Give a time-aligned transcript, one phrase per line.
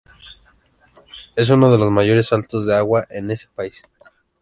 [1.35, 3.83] Es uno de los mayores saltos de agua en ese país.